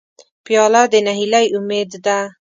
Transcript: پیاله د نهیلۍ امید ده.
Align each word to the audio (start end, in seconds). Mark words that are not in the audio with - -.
پیاله 0.45 0.81
د 0.91 0.93
نهیلۍ 1.07 1.45
امید 1.57 1.91
ده. 2.05 2.19